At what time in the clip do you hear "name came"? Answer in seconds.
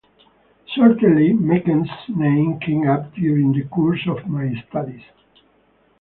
2.09-2.89